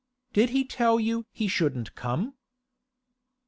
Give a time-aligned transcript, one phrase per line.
[0.33, 2.33] 'Did he tell you he shouldn't come?